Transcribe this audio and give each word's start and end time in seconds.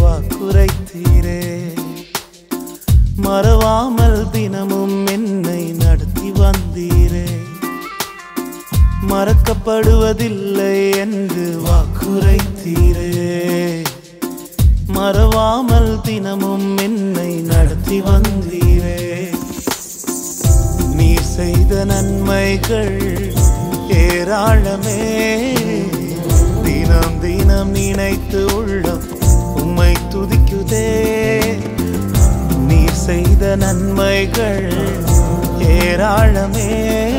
வாக்குரைத்தீரே 0.00 1.62
மறவாமல் 3.16 4.30
தினமும் 4.30 5.06
என்னை 5.06 5.64
நடத்தி 5.64 6.30
வந்தீரே. 6.30 7.26
மறக்கப்படுவதில்லை 9.08 10.96
என்று 10.96 11.60
வாக்குரைத்தீரே 11.64 13.82
மறவாமல் 14.86 16.00
தினமும் 16.00 16.76
என்னை 16.76 17.34
நடத்தி 17.34 18.00
வந்தீரே. 18.00 19.28
நீ 20.94 21.14
செய்த 21.14 21.84
நன்மைகள் 21.84 23.24
ஏராளமே. 23.88 25.22
தினம் 26.62 27.20
மனம் 27.52 27.70
நினைத்து 27.70 28.56
உள்ளம் 28.56 29.02
உம்மை 29.54 29.92
துதிக்குதே. 29.92 31.02
நீ 32.58 32.84
செய்த 32.86 33.56
நன்மைகள் 33.56 34.72
ஏராளமே. 35.58 37.12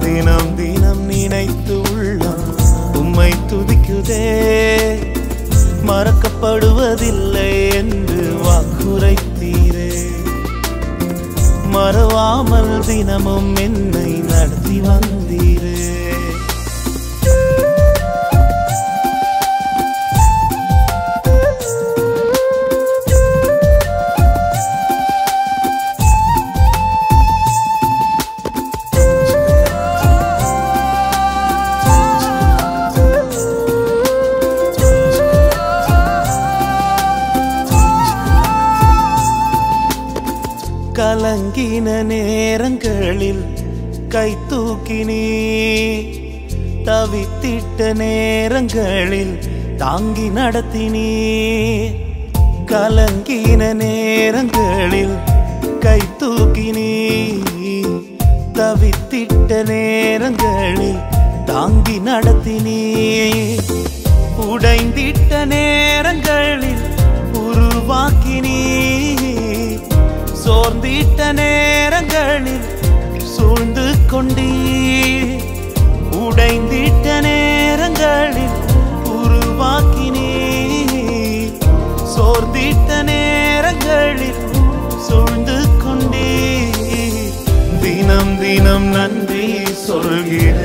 தினம் 0.00 0.56
தினம் 0.56 1.02
நினைத்து 1.04 1.80
உள்ளம் 1.92 2.56
உம்மை 2.94 3.32
துதிக்குதே. 3.46 4.38
மறக்கப்படுவதில்லை 5.86 7.72
என்று 7.72 8.34
வாக்குரைத்தீரே. 8.44 10.06
மறவாமல் 11.70 12.86
தினமும் 12.86 13.56
என்னை 13.56 14.12
நடத்தி 14.12 14.80
வந்தீரே. 14.80 16.06
கலங்கின 41.28 41.88
நேரங்களில் 42.02 43.40
கை 44.08 44.28
தூக்கினீ 44.50 45.24
தவித்திட்ட 46.86 47.88
நேரங்களில் 47.94 49.34
தாங்கி 49.76 50.26
நடத்தினீ 50.28 51.10
கலங்கின 52.72 53.60
நேரங்களில் 53.82 55.14
கை 55.84 56.00
தூக்கினீ 56.22 56.88
தவித்திட்ட 58.58 59.60
நேரங்களில் 59.72 61.00
தாங்கி 61.46 61.98
நடத்தினீ 62.00 62.80
உடைந்திட்ட 64.46 65.44
நேரங்களில் 65.46 66.84
உருவாக்கினீ 67.44 68.58
குறிப்பிட்ட 70.98 71.24
நேரங்களில் 71.38 72.64
சூழ்ந்து 73.32 73.84
கொண்டீ 74.10 74.46
உடைந்திட்ட 76.20 77.06
நேரங்களில் 77.26 78.56
உருவாக்கினீ 79.18 80.32
சோர்ந்திட்ட 82.14 82.90
நேரங்களில் 83.10 84.42
சூழ்ந்து 85.06 85.58
கொண்டீ 85.84 86.32
தினம் 87.84 88.34
தினம் 88.42 88.88
நன்றி 88.96 89.46
சொல்கிறேன். 89.86 90.58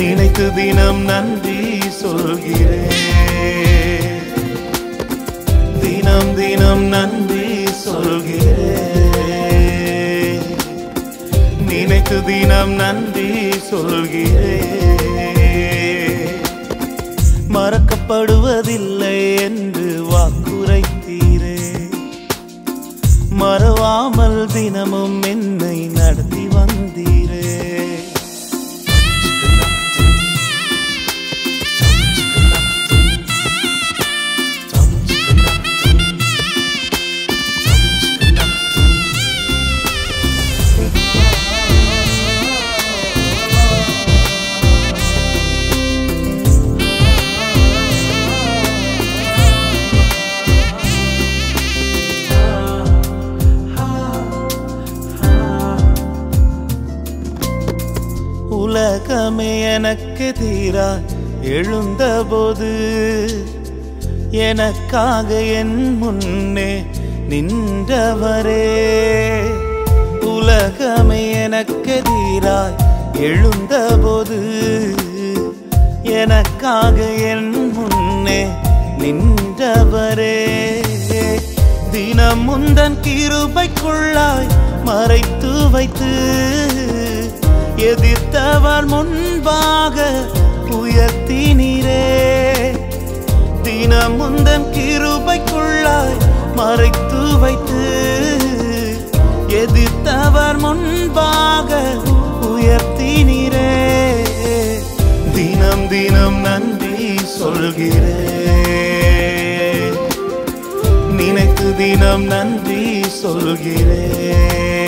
நினைத்து 0.00 0.48
தினம் 0.60 1.04
நன்றி 1.12 1.60
சொல்கிறேன். 2.02 3.17
நினைத்து 11.68 12.24
தினம் 12.24 12.70
நன்றி 12.70 13.58
சொல்கிறேன். 13.70 14.66
மறக்கப்படுவதில்லை 17.52 19.40
என்று 19.40 20.02
வாக்குரைத்தீரே. 20.10 21.58
மறவாமல் 23.30 24.46
தினமும் 24.52 25.22
என்ன 25.22 25.57
உலகமே 58.68 59.72
எனக்கு 59.72 60.32
தீரா 60.38 60.96
எழுந்தபோது. 61.42 62.70
எனக்காக 64.30 65.42
என் 65.42 65.96
முன்னே 65.96 66.84
நின்றவரே. 67.28 68.66
உலகமே 70.20 71.42
எனக்கு 71.42 72.02
தீராய் 72.02 72.74
எழுந்தபோது. 73.18 74.40
எனக்காக 76.02 77.02
என் 77.02 77.72
முன்னே 77.72 78.46
நின்றவரே. 78.98 80.44
தினம் 81.90 82.44
முந்தன் 82.44 82.96
கிருபைக்குள்ளாய் 83.02 84.48
மறைத்து 84.84 85.70
வைத்து 85.70 86.36
எதிர்த்தவர் 87.78 88.86
முன்பாக 88.86 89.96
உயர்த்தினீரே. 90.70 92.02
தினம் 93.62 94.16
முந்தன் 94.20 94.66
கிருபைக்குள்ளாய் 94.72 96.18
மறைத்து 96.54 97.38
வைத்து 97.38 97.82
எதிர்த்தவர் 99.48 100.58
முன்பாக 100.58 101.70
உயர்த்தினீரே. 102.40 103.70
தினம் 105.34 105.88
தினம் 105.88 106.40
நன்றி 106.40 107.16
சொல்கிறேன் 107.38 108.26
நினைத்து 111.16 111.76
தினம் 111.76 112.24
நன்றி 112.24 113.04
சொல்கிறேன் 113.08 114.87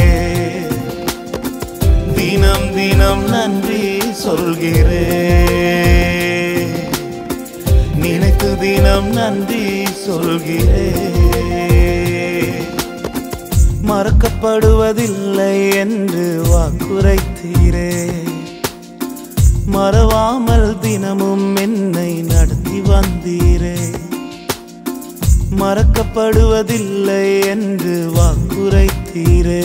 தினம் 2.21 2.75
தினம் 2.75 3.25
நன்றி 3.29 4.13
சொல்கிறேன். 4.13 4.89
நினைத்து 7.95 8.59
தினம் 8.59 9.11
நன்றி 9.13 9.87
சொல்கிறேன். 10.07 11.09
மறக்கப்படுவதில்லை 13.89 15.55
என்று 15.75 16.43
வாக்குரைத்தீரே 16.49 17.93
மறவாமல் 19.67 20.79
தினமும் 20.79 21.57
என்னை 21.57 22.13
நடத்தி 22.23 22.79
வந்தீரே 22.81 23.79
மறக்கப்படுவதில்லை 25.59 27.25
என்று 27.47 28.13
வாக்குரைத்தீரே 28.17 29.65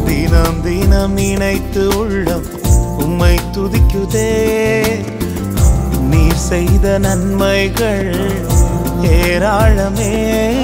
தினம் 0.06 0.62
தினம் 0.64 1.14
நினைத்து 1.14 1.98
உள்ளம் 1.98 2.46
உம்மை 2.98 3.40
துதிக்குதே. 3.52 4.82
நீ 6.10 6.28
செய்த 6.36 7.00
நன்மைகள் 7.00 8.16
ஏராளமே. 9.02 10.56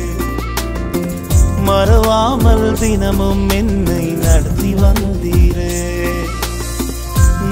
மறவாமல் 1.63 2.79
தினமும் 2.79 3.49
என்னை 3.49 4.05
நடத்தி 4.05 4.75
வந்தீரே. 4.75 6.09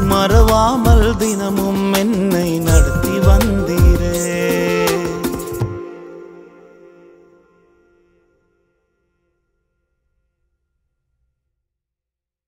மறவாமல் 0.00 1.16
தினமும் 1.16 1.92
என்னை 1.92 2.58
நடத்தி 2.58 3.18
வந்த 3.18 3.53